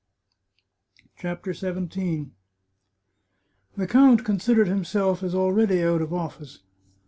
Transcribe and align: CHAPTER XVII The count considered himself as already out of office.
CHAPTER 1.15 1.53
XVII 1.53 2.31
The 3.77 3.85
count 3.85 4.25
considered 4.25 4.67
himself 4.67 5.21
as 5.21 5.35
already 5.35 5.83
out 5.83 6.01
of 6.01 6.11
office. 6.11 6.63